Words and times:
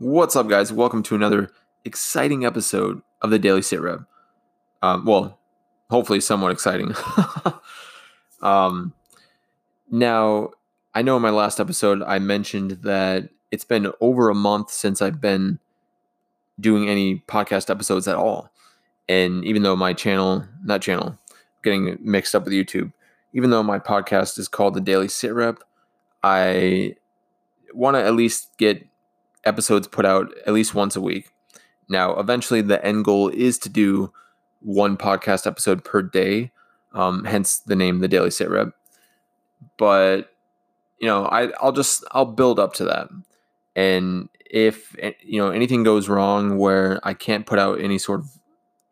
What's 0.00 0.34
up, 0.34 0.48
guys? 0.48 0.72
Welcome 0.72 1.02
to 1.02 1.14
another 1.14 1.50
exciting 1.84 2.46
episode 2.46 3.02
of 3.20 3.28
the 3.28 3.38
Daily 3.38 3.60
Sit 3.60 3.82
Rep. 3.82 4.00
Um, 4.80 5.04
well, 5.04 5.38
hopefully, 5.90 6.20
somewhat 6.20 6.52
exciting. 6.52 6.94
um, 8.40 8.94
now, 9.90 10.52
I 10.94 11.02
know 11.02 11.16
in 11.16 11.22
my 11.22 11.28
last 11.28 11.60
episode 11.60 12.02
I 12.02 12.18
mentioned 12.18 12.78
that 12.82 13.28
it's 13.50 13.66
been 13.66 13.92
over 14.00 14.30
a 14.30 14.34
month 14.34 14.70
since 14.70 15.02
I've 15.02 15.20
been 15.20 15.58
doing 16.58 16.88
any 16.88 17.22
podcast 17.28 17.68
episodes 17.68 18.08
at 18.08 18.16
all. 18.16 18.50
And 19.06 19.44
even 19.44 19.64
though 19.64 19.76
my 19.76 19.92
channel, 19.92 20.46
not 20.64 20.80
channel, 20.80 21.18
getting 21.62 21.98
mixed 22.00 22.34
up 22.34 22.44
with 22.44 22.54
YouTube, 22.54 22.94
even 23.34 23.50
though 23.50 23.62
my 23.62 23.78
podcast 23.78 24.38
is 24.38 24.48
called 24.48 24.72
the 24.72 24.80
Daily 24.80 25.08
Sit 25.08 25.34
Rep, 25.34 25.58
I 26.22 26.96
want 27.74 27.96
to 27.96 28.02
at 28.02 28.14
least 28.14 28.56
get 28.56 28.86
episodes 29.44 29.88
put 29.88 30.04
out 30.04 30.32
at 30.46 30.52
least 30.52 30.74
once 30.74 30.96
a 30.96 31.00
week. 31.00 31.30
Now, 31.88 32.18
eventually, 32.18 32.62
the 32.62 32.84
end 32.84 33.04
goal 33.04 33.28
is 33.28 33.58
to 33.60 33.68
do 33.68 34.12
one 34.60 34.96
podcast 34.96 35.46
episode 35.46 35.84
per 35.84 36.02
day, 36.02 36.52
um, 36.92 37.24
hence 37.24 37.58
the 37.58 37.76
name, 37.76 38.00
the 38.00 38.08
Daily 38.08 38.30
Sit 38.30 38.50
Rep. 38.50 38.68
But 39.76 40.32
you 40.98 41.06
know, 41.06 41.24
I 41.26 41.50
I'll 41.60 41.72
just 41.72 42.04
I'll 42.12 42.26
build 42.26 42.58
up 42.58 42.74
to 42.74 42.84
that, 42.84 43.08
and 43.74 44.28
if 44.50 44.94
eh, 44.98 45.12
you 45.22 45.40
know 45.40 45.50
anything 45.50 45.82
goes 45.82 46.08
wrong 46.08 46.58
where 46.58 47.00
I 47.02 47.14
can't 47.14 47.46
put 47.46 47.58
out 47.58 47.80
any 47.80 47.98
sort 47.98 48.20
of 48.20 48.30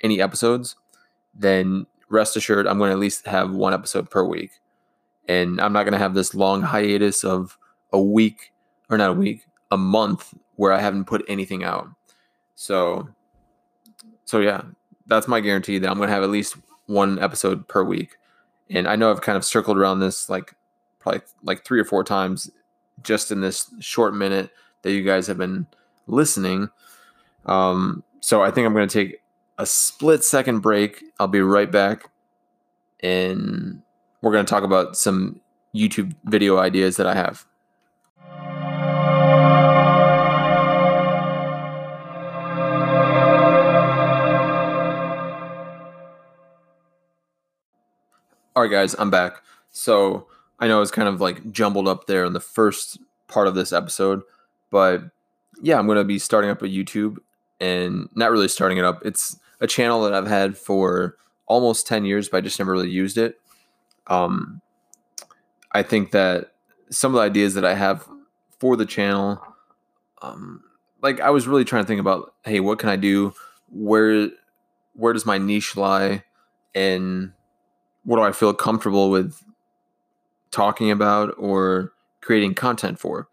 any 0.00 0.20
episodes, 0.20 0.76
then 1.34 1.86
rest 2.08 2.36
assured 2.36 2.66
I'm 2.66 2.78
going 2.78 2.88
to 2.88 2.94
at 2.94 2.98
least 2.98 3.26
have 3.26 3.52
one 3.52 3.74
episode 3.74 4.10
per 4.10 4.24
week, 4.24 4.52
and 5.28 5.60
I'm 5.60 5.72
not 5.72 5.84
going 5.84 5.92
to 5.92 5.98
have 5.98 6.14
this 6.14 6.34
long 6.34 6.62
hiatus 6.62 7.24
of 7.24 7.58
a 7.92 8.00
week 8.00 8.52
or 8.90 8.96
not 8.96 9.10
a 9.10 9.14
week, 9.14 9.46
a 9.70 9.76
month 9.76 10.34
where 10.56 10.72
I 10.72 10.80
haven't 10.80 11.04
put 11.04 11.24
anything 11.28 11.64
out. 11.64 11.88
So, 12.54 13.08
so 14.24 14.40
yeah, 14.40 14.62
that's 15.06 15.28
my 15.28 15.40
guarantee 15.40 15.78
that 15.78 15.90
I'm 15.90 15.96
going 15.96 16.08
to 16.08 16.14
have 16.14 16.22
at 16.22 16.30
least 16.30 16.56
one 16.86 17.18
episode 17.18 17.68
per 17.68 17.84
week. 17.84 18.16
And 18.70 18.86
I 18.88 18.96
know 18.96 19.10
I've 19.10 19.20
kind 19.20 19.36
of 19.36 19.44
circled 19.44 19.78
around 19.78 20.00
this 20.00 20.28
like 20.28 20.54
probably 20.98 21.20
like 21.42 21.64
three 21.64 21.80
or 21.80 21.84
four 21.84 22.04
times 22.04 22.50
just 23.02 23.30
in 23.30 23.40
this 23.40 23.70
short 23.80 24.14
minute 24.14 24.50
that 24.82 24.92
you 24.92 25.02
guys 25.02 25.26
have 25.26 25.38
been 25.38 25.66
listening. 26.06 26.68
Um, 27.46 28.02
so 28.20 28.42
I 28.42 28.50
think 28.50 28.66
I'm 28.66 28.74
going 28.74 28.88
to 28.88 28.92
take 28.92 29.22
a 29.58 29.66
split 29.66 30.24
second 30.24 30.60
break. 30.60 31.02
I'll 31.18 31.28
be 31.28 31.40
right 31.40 31.70
back. 31.70 32.10
And 33.00 33.82
we're 34.20 34.32
going 34.32 34.44
to 34.44 34.50
talk 34.50 34.64
about 34.64 34.96
some 34.96 35.40
YouTube 35.74 36.14
video 36.24 36.58
ideas 36.58 36.96
that 36.96 37.06
I 37.06 37.14
have. 37.14 37.46
All 48.58 48.62
right, 48.62 48.72
guys, 48.72 48.96
I'm 48.98 49.08
back. 49.08 49.44
So 49.70 50.26
I 50.58 50.66
know 50.66 50.82
it's 50.82 50.90
kind 50.90 51.06
of 51.06 51.20
like 51.20 51.52
jumbled 51.52 51.86
up 51.86 52.08
there 52.08 52.24
in 52.24 52.32
the 52.32 52.40
first 52.40 52.98
part 53.28 53.46
of 53.46 53.54
this 53.54 53.72
episode, 53.72 54.22
but 54.68 55.00
yeah, 55.62 55.78
I'm 55.78 55.86
going 55.86 55.96
to 55.96 56.02
be 56.02 56.18
starting 56.18 56.50
up 56.50 56.60
a 56.62 56.64
YouTube 56.64 57.18
and 57.60 58.08
not 58.16 58.32
really 58.32 58.48
starting 58.48 58.76
it 58.76 58.84
up. 58.84 59.06
It's 59.06 59.38
a 59.60 59.68
channel 59.68 60.02
that 60.02 60.12
I've 60.12 60.26
had 60.26 60.58
for 60.58 61.14
almost 61.46 61.86
10 61.86 62.04
years, 62.04 62.28
but 62.28 62.38
I 62.38 62.40
just 62.40 62.58
never 62.58 62.72
really 62.72 62.90
used 62.90 63.16
it. 63.16 63.38
Um, 64.08 64.60
I 65.70 65.84
think 65.84 66.10
that 66.10 66.54
some 66.90 67.14
of 67.14 67.18
the 67.18 67.22
ideas 67.22 67.54
that 67.54 67.64
I 67.64 67.74
have 67.74 68.08
for 68.58 68.76
the 68.76 68.86
channel, 68.86 69.40
um, 70.20 70.64
like 71.00 71.20
I 71.20 71.30
was 71.30 71.46
really 71.46 71.64
trying 71.64 71.84
to 71.84 71.86
think 71.86 72.00
about, 72.00 72.34
hey, 72.44 72.58
what 72.58 72.80
can 72.80 72.88
I 72.88 72.96
do? 72.96 73.34
Where 73.70 74.30
where 74.94 75.12
does 75.12 75.24
my 75.24 75.38
niche 75.38 75.76
lie? 75.76 76.24
And 76.74 77.34
what 78.04 78.16
do 78.16 78.22
I 78.22 78.32
feel 78.32 78.54
comfortable 78.54 79.10
with 79.10 79.42
talking 80.50 80.90
about 80.90 81.34
or 81.38 81.92
creating 82.20 82.54
content 82.54 82.98
for? 82.98 83.28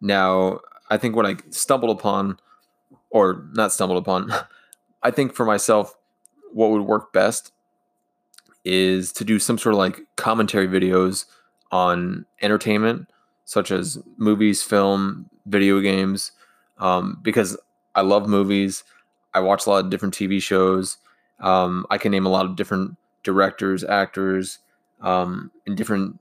Now, 0.00 0.60
I 0.90 0.96
think 0.96 1.16
what 1.16 1.26
I 1.26 1.36
stumbled 1.50 1.96
upon, 1.96 2.38
or 3.10 3.46
not 3.52 3.72
stumbled 3.72 3.98
upon, 3.98 4.32
I 5.02 5.10
think 5.10 5.34
for 5.34 5.44
myself, 5.44 5.96
what 6.52 6.70
would 6.70 6.82
work 6.82 7.12
best 7.12 7.52
is 8.64 9.12
to 9.12 9.24
do 9.24 9.38
some 9.38 9.58
sort 9.58 9.74
of 9.74 9.78
like 9.78 10.00
commentary 10.16 10.66
videos 10.66 11.26
on 11.70 12.26
entertainment, 12.42 13.08
such 13.44 13.70
as 13.70 13.98
movies, 14.16 14.62
film, 14.62 15.30
video 15.46 15.80
games, 15.80 16.32
um, 16.78 17.18
because 17.22 17.56
I 17.94 18.02
love 18.02 18.28
movies. 18.28 18.84
I 19.34 19.40
watch 19.40 19.66
a 19.66 19.70
lot 19.70 19.84
of 19.84 19.90
different 19.90 20.14
TV 20.14 20.42
shows. 20.42 20.98
Um, 21.40 21.86
I 21.90 21.98
can 21.98 22.12
name 22.12 22.26
a 22.26 22.30
lot 22.30 22.46
of 22.46 22.56
different 22.56 22.96
directors, 23.26 23.82
actors, 23.84 24.60
um, 25.02 25.50
in 25.66 25.74
different 25.74 26.20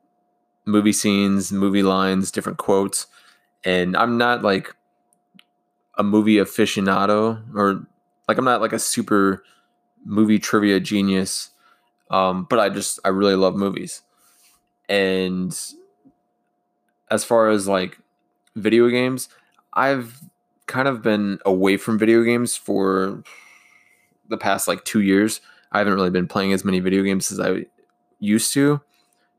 movie 0.65 0.91
scenes, 0.91 1.51
movie 1.51 1.83
lines, 1.83 2.31
different 2.31 2.57
quotes. 2.57 3.05
And 3.63 3.95
I'm 3.95 4.17
not 4.17 4.41
like 4.41 4.75
a 5.97 6.03
movie 6.03 6.37
aficionado 6.37 7.43
or 7.55 7.85
like 8.27 8.39
I'm 8.39 8.45
not 8.45 8.59
like 8.59 8.73
a 8.73 8.79
super 8.79 9.43
movie 10.03 10.39
trivia 10.39 10.79
genius. 10.79 11.51
Um, 12.09 12.47
but 12.49 12.59
I 12.59 12.69
just 12.69 12.99
I 13.05 13.09
really 13.09 13.35
love 13.35 13.55
movies. 13.55 14.01
And 14.89 15.57
as 17.11 17.23
far 17.23 17.49
as 17.49 17.67
like 17.67 17.99
video 18.55 18.89
games, 18.89 19.29
I've 19.73 20.21
kind 20.65 20.87
of 20.87 21.03
been 21.03 21.37
away 21.45 21.77
from 21.77 21.99
video 21.99 22.23
games 22.23 22.55
for 22.57 23.23
the 24.27 24.37
past 24.37 24.67
like 24.67 24.83
two 24.85 25.01
years. 25.01 25.41
I 25.75 25.79
haven't 25.79 25.95
really 25.95 26.09
been 26.09 26.27
playing 26.27 26.53
as 26.53 26.63
many 26.63 26.79
video 26.79 27.03
games 27.03 27.33
as 27.33 27.39
I 27.41 27.65
used 28.19 28.53
to, 28.53 28.79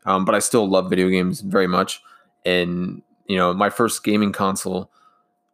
um, 0.04 0.26
but 0.26 0.34
I 0.34 0.38
still 0.38 0.69
love 0.69 0.91
video 0.91 1.08
games 1.08 1.41
very 1.41 1.66
much. 1.66 2.02
And 2.44 3.00
you 3.24 3.38
know, 3.38 3.54
my 3.54 3.70
first 3.70 4.04
gaming 4.04 4.32
console 4.32 4.91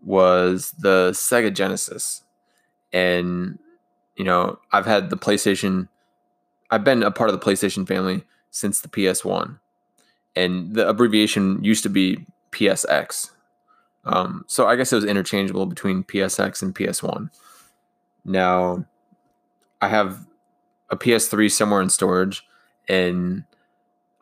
was 0.05 0.73
the 0.73 1.11
Sega 1.13 1.55
Genesis, 1.55 2.25
and 2.93 3.61
you 4.17 4.25
know, 4.25 4.59
I've 4.73 4.87
had 4.87 5.09
the 5.09 5.17
PlayStation. 5.17 5.87
I've 6.69 6.83
been 6.83 7.05
a 7.05 7.13
part 7.13 7.31
of 7.31 7.39
the 7.39 7.47
PlayStation 7.47 7.87
family 7.87 8.25
since 8.51 8.81
the 8.81 8.89
PS1, 8.89 9.61
and 10.35 10.75
the 10.75 10.89
abbreviation 10.89 11.63
used 11.63 11.85
to 11.85 11.89
be 11.89 12.27
PSX. 12.51 13.31
Um, 14.05 14.45
so 14.49 14.67
I 14.67 14.75
guess 14.75 14.93
it 14.93 14.97
was 14.97 15.05
interchangeable 15.05 15.67
between 15.67 16.03
PSX 16.03 16.61
and 16.61 16.75
PS1. 16.75 17.31
Now, 18.25 18.85
I 19.81 19.87
have 19.87 20.27
a 20.93 20.97
PS3 20.97 21.51
somewhere 21.51 21.81
in 21.81 21.89
storage, 21.89 22.47
and 22.87 23.45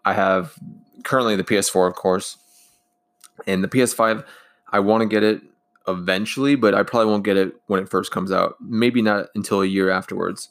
I 0.05 0.15
have 0.15 0.55
currently 1.03 1.37
the 1.37 1.45
PS4, 1.45 1.89
of 1.89 1.95
course, 1.95 2.39
and 3.47 3.63
the 3.63 3.69
PS5. 3.69 4.25
I 4.73 4.79
want 4.79 5.03
to 5.03 5.09
get 5.09 5.25
it 5.25 5.43
eventually, 5.89 6.55
but 6.55 6.75
I 6.75 6.85
probably 6.85 7.11
won't 7.11 7.25
get 7.25 7.37
it 7.37 7.55
when 7.67 7.83
it 7.83 7.89
first 7.91 8.13
comes 8.13 8.31
out. 8.31 8.55
Maybe 8.61 9.03
not 9.03 9.27
until 9.35 9.61
a 9.61 9.67
year 9.67 9.91
afterwards. 9.91 10.49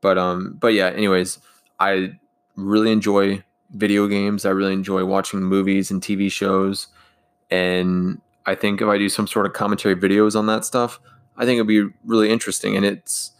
But 0.00 0.18
um, 0.18 0.56
but 0.58 0.74
yeah. 0.74 0.88
Anyways, 0.88 1.38
I 1.78 2.18
really 2.56 2.90
enjoy 2.90 3.44
video 3.70 4.08
games. 4.08 4.44
I 4.44 4.50
really 4.50 4.72
enjoy 4.72 5.04
watching 5.04 5.40
movies 5.40 5.92
and 5.92 6.02
TV 6.02 6.30
shows, 6.30 6.88
and 7.50 8.20
I 8.44 8.56
think 8.56 8.82
if 8.82 8.88
I 8.88 8.98
do 8.98 9.08
some 9.08 9.28
sort 9.28 9.46
of 9.46 9.52
commentary 9.52 9.94
videos 9.94 10.34
on 10.34 10.46
that 10.46 10.64
stuff, 10.64 10.98
I 11.36 11.44
think 11.44 11.56
it'd 11.56 11.68
be 11.68 11.88
really 12.04 12.30
interesting, 12.30 12.76
and 12.76 12.84
it's 12.84 13.30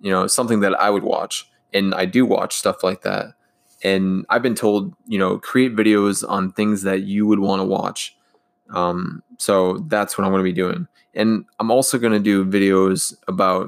you 0.00 0.10
know 0.10 0.26
something 0.26 0.58
that 0.60 0.74
I 0.80 0.90
would 0.90 1.04
watch 1.04 1.48
and 1.72 1.94
I 1.94 2.04
do 2.04 2.24
watch 2.24 2.56
stuff 2.56 2.82
like 2.82 3.02
that. 3.02 3.34
And 3.82 4.26
I've 4.28 4.42
been 4.42 4.54
told, 4.54 4.94
you 5.06 5.18
know, 5.18 5.38
create 5.38 5.76
videos 5.76 6.28
on 6.28 6.52
things 6.52 6.82
that 6.82 7.02
you 7.02 7.26
would 7.26 7.38
want 7.38 7.60
to 7.60 7.64
watch. 7.64 8.16
Um, 8.70 9.22
so 9.38 9.78
that's 9.86 10.18
what 10.18 10.24
I'm 10.24 10.32
going 10.32 10.40
to 10.40 10.50
be 10.50 10.52
doing. 10.52 10.88
And 11.14 11.44
I'm 11.58 11.70
also 11.70 11.98
going 11.98 12.12
to 12.12 12.18
do 12.18 12.44
videos 12.44 13.14
about, 13.28 13.66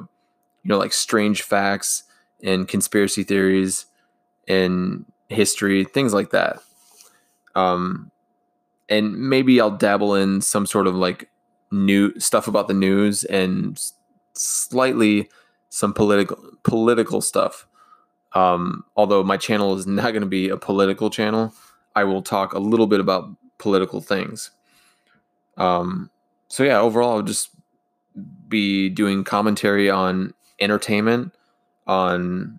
you 0.63 0.69
know, 0.69 0.79
like 0.79 0.93
strange 0.93 1.43
facts 1.43 2.05
and 2.43 2.67
conspiracy 2.67 3.23
theories 3.23 3.87
and 4.49 5.05
history, 5.29 5.85
things 5.85 6.13
like 6.13 6.31
that. 6.31 6.61
Um, 7.55 8.11
and 8.89 9.17
maybe 9.17 9.61
I'll 9.61 9.71
dabble 9.71 10.15
in 10.17 10.41
some 10.41 10.67
sort 10.67 10.87
of 10.87 10.95
like 10.95 11.31
new 11.71 12.19
stuff 12.19 12.49
about 12.49 12.67
the 12.67 12.75
news 12.75 13.25
and 13.25 13.81
slightly 14.35 15.29
some 15.69 15.93
political 15.93 16.37
political 16.65 17.21
stuff. 17.21 17.67
Um, 18.33 18.85
although 18.97 19.23
my 19.25 19.37
channel 19.37 19.77
is 19.77 19.87
not 19.87 20.13
going 20.13 20.23
to 20.23 20.29
be 20.29 20.49
a 20.49 20.57
political 20.57 21.11
channel, 21.11 21.53
I 21.97 22.05
will 22.05 22.23
talk 22.23 22.53
a 22.53 22.59
little 22.59 22.87
bit 22.87 23.01
about 23.01 23.29
political 23.59 24.01
things. 24.01 24.51
Um, 25.57 26.11
so 26.49 26.63
yeah, 26.63 26.81
overall, 26.81 27.17
I'll 27.17 27.23
just 27.23 27.51
be 28.49 28.89
doing 28.89 29.25
commentary 29.25 29.91
on 29.91 30.35
entertainment, 30.59 31.35
on 31.87 32.59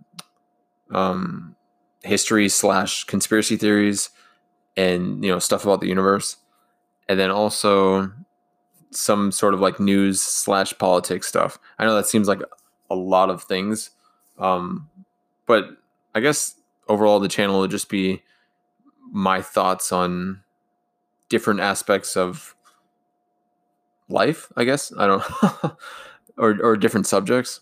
um, 0.91 1.56
history 2.03 2.50
slash 2.50 3.03
conspiracy 3.06 3.57
theories, 3.57 4.09
and 4.77 5.23
you 5.23 5.31
know 5.31 5.39
stuff 5.39 5.63
about 5.63 5.81
the 5.81 5.88
universe, 5.88 6.38
and 7.09 7.19
then 7.19 7.31
also 7.31 8.12
some 8.91 9.31
sort 9.31 9.53
of 9.53 9.59
like 9.59 9.79
news 9.79 10.21
slash 10.21 10.77
politics 10.77 11.27
stuff. 11.27 11.57
I 11.79 11.85
know 11.85 11.95
that 11.95 12.07
seems 12.07 12.27
like 12.27 12.41
a 12.89 12.95
lot 12.95 13.29
of 13.29 13.44
things, 13.44 13.91
um, 14.38 14.89
but 15.51 15.65
I 16.15 16.21
guess 16.21 16.56
overall 16.88 17.19
the 17.19 17.27
channel 17.27 17.59
would 17.59 17.71
just 17.71 17.89
be 17.89 18.24
my 19.12 19.42
thoughts 19.42 19.92
on 19.92 20.44
different 21.27 21.59
aspects 21.59 22.15
of 22.15 22.56
life. 24.07 24.48
I 24.56 24.63
guess 24.63 24.94
I 24.98 25.07
don't, 25.07 25.24
or 26.38 26.57
or 26.63 26.77
different 26.77 27.06
subjects. 27.06 27.59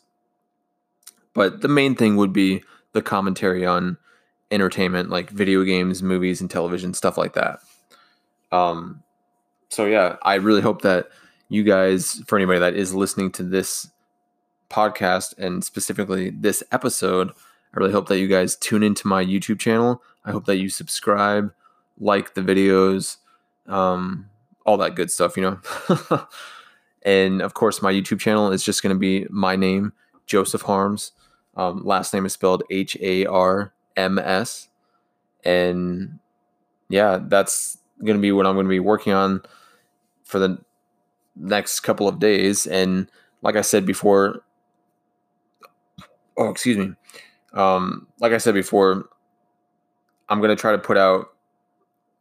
But 1.33 1.61
the 1.61 1.67
main 1.67 1.95
thing 1.95 2.15
would 2.15 2.31
be 2.31 2.61
the 2.91 3.01
commentary 3.01 3.65
on 3.65 3.97
entertainment, 4.51 5.09
like 5.09 5.31
video 5.31 5.63
games, 5.63 6.03
movies, 6.03 6.41
and 6.41 6.51
television, 6.51 6.93
stuff 6.93 7.17
like 7.17 7.33
that. 7.33 7.57
Um, 8.51 9.01
so 9.69 9.87
yeah, 9.87 10.17
I 10.21 10.35
really 10.35 10.61
hope 10.61 10.83
that 10.83 11.09
you 11.47 11.63
guys, 11.63 12.21
for 12.27 12.37
anybody 12.37 12.59
that 12.59 12.75
is 12.75 12.93
listening 12.93 13.31
to 13.31 13.43
this 13.43 13.89
podcast 14.69 15.35
and 15.39 15.63
specifically 15.63 16.29
this 16.29 16.61
episode, 16.71 17.31
I 17.73 17.79
really 17.79 17.91
hope 17.91 18.07
that 18.07 18.19
you 18.19 18.27
guys 18.27 18.55
tune 18.55 18.83
into 18.83 19.07
my 19.07 19.23
YouTube 19.23 19.59
channel. 19.59 20.01
I 20.25 20.31
hope 20.31 20.45
that 20.45 20.57
you 20.57 20.69
subscribe, 20.69 21.53
like 21.99 22.33
the 22.33 22.41
videos, 22.41 23.17
um, 23.67 24.29
all 24.65 24.77
that 24.77 24.95
good 24.95 25.11
stuff, 25.11 25.37
you 25.37 25.43
know. 25.43 26.27
and 27.03 27.41
of 27.41 27.53
course, 27.53 27.81
my 27.81 27.93
YouTube 27.93 28.19
channel 28.19 28.51
is 28.51 28.63
just 28.63 28.81
going 28.81 28.95
to 28.95 28.99
be 28.99 29.25
my 29.29 29.55
name, 29.55 29.93
Joseph 30.25 30.63
Harms. 30.63 31.11
Um, 31.55 31.83
last 31.83 32.13
name 32.13 32.25
is 32.25 32.33
spelled 32.33 32.63
H 32.69 32.97
A 33.01 33.25
R 33.25 33.73
M 33.95 34.17
S. 34.17 34.67
And 35.43 36.19
yeah, 36.89 37.19
that's 37.21 37.77
going 38.03 38.17
to 38.17 38.21
be 38.21 38.31
what 38.31 38.45
I'm 38.45 38.55
going 38.55 38.65
to 38.65 38.69
be 38.69 38.79
working 38.79 39.13
on 39.13 39.41
for 40.23 40.39
the 40.39 40.57
next 41.35 41.81
couple 41.81 42.07
of 42.07 42.19
days. 42.19 42.65
And 42.65 43.09
like 43.41 43.55
I 43.55 43.61
said 43.61 43.85
before, 43.85 44.43
oh, 46.37 46.49
excuse 46.49 46.77
me. 46.77 46.93
Um, 47.53 48.07
like 48.19 48.31
I 48.31 48.37
said 48.37 48.53
before, 48.53 49.09
I'm 50.29 50.39
going 50.39 50.55
to 50.55 50.59
try 50.59 50.71
to 50.71 50.77
put 50.77 50.97
out 50.97 51.33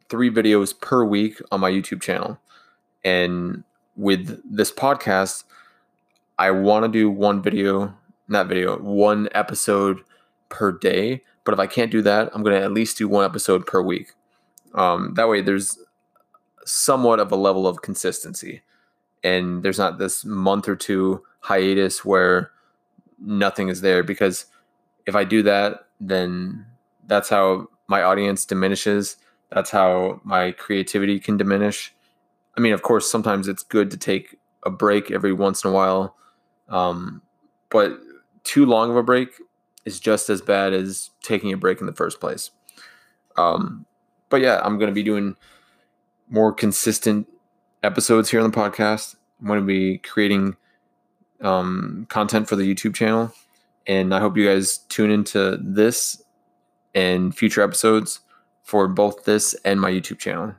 three 0.09 0.31
videos 0.31 0.79
per 0.79 1.05
week 1.05 1.39
on 1.51 1.59
my 1.59 1.71
YouTube 1.71 2.01
channel. 2.01 2.39
And 3.03 3.63
with 3.95 4.41
this 4.49 4.71
podcast, 4.71 5.43
I 6.37 6.51
want 6.51 6.85
to 6.85 6.89
do 6.89 7.09
one 7.09 7.41
video, 7.41 7.95
not 8.27 8.47
video, 8.47 8.79
one 8.79 9.29
episode 9.33 10.01
per 10.49 10.71
day. 10.71 11.21
But 11.43 11.53
if 11.53 11.59
I 11.59 11.67
can't 11.67 11.91
do 11.91 12.01
that, 12.01 12.29
I'm 12.33 12.43
going 12.43 12.59
to 12.59 12.63
at 12.63 12.71
least 12.71 12.97
do 12.97 13.07
one 13.07 13.25
episode 13.25 13.65
per 13.65 13.81
week. 13.81 14.13
Um, 14.73 15.13
that 15.15 15.29
way, 15.29 15.41
there's 15.41 15.79
somewhat 16.65 17.19
of 17.19 17.31
a 17.31 17.35
level 17.35 17.67
of 17.67 17.81
consistency. 17.81 18.61
And 19.23 19.63
there's 19.63 19.79
not 19.79 19.99
this 19.99 20.23
month 20.25 20.67
or 20.67 20.75
two 20.75 21.23
hiatus 21.41 22.05
where 22.05 22.51
nothing 23.19 23.69
is 23.69 23.81
there. 23.81 24.01
Because 24.03 24.45
if 25.09 25.15
I 25.15 25.23
do 25.23 25.43
that, 25.43 25.87
then 25.99 26.65
that's 27.07 27.29
how 27.29 27.67
my 27.87 28.03
audience 28.03 28.45
diminishes. 28.45 29.17
That's 29.51 29.71
how 29.71 30.21
my 30.23 30.51
creativity 30.51 31.19
can 31.19 31.35
diminish. 31.35 31.93
I 32.55 32.61
mean, 32.61 32.73
of 32.73 32.83
course, 32.83 33.09
sometimes 33.09 33.47
it's 33.47 33.63
good 33.63 33.89
to 33.91 33.97
take 33.97 34.37
a 34.63 34.69
break 34.69 35.09
every 35.09 35.33
once 35.33 35.63
in 35.63 35.71
a 35.71 35.73
while. 35.73 36.15
Um, 36.69 37.23
but 37.69 37.97
too 38.43 38.65
long 38.65 38.91
of 38.91 38.95
a 38.95 39.03
break 39.03 39.29
is 39.85 39.99
just 39.99 40.29
as 40.29 40.41
bad 40.41 40.73
as 40.73 41.09
taking 41.23 41.51
a 41.51 41.57
break 41.57 41.79
in 41.81 41.87
the 41.87 41.93
first 41.93 42.19
place. 42.19 42.51
Um, 43.35 43.85
but 44.29 44.41
yeah, 44.41 44.61
I'm 44.63 44.77
going 44.77 44.89
to 44.89 44.93
be 44.93 45.03
doing 45.03 45.35
more 46.29 46.53
consistent 46.53 47.27
episodes 47.81 48.29
here 48.29 48.41
on 48.41 48.51
the 48.51 48.55
podcast. 48.55 49.15
I'm 49.41 49.47
going 49.47 49.59
to 49.59 49.65
be 49.65 49.97
creating 49.97 50.57
um, 51.41 52.05
content 52.09 52.47
for 52.47 52.55
the 52.55 52.63
YouTube 52.63 52.93
channel. 52.93 53.33
And 53.89 54.13
I 54.13 54.19
hope 54.19 54.37
you 54.37 54.45
guys 54.45 54.77
tune 54.77 55.09
into 55.09 55.57
this 55.61 56.23
and 56.93 57.35
future 57.35 57.63
episodes 57.63 58.19
for 58.61 58.87
both 58.87 59.25
this 59.25 59.55
and 59.65 59.81
my 59.81 59.91
YouTube 59.91 60.19
channel. 60.19 60.53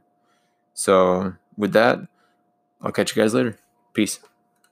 So, 0.74 1.32
with 1.56 1.72
that, 1.74 2.00
I'll 2.80 2.90
catch 2.90 3.14
you 3.14 3.22
guys 3.22 3.32
later. 3.32 3.56
Peace. 3.94 4.18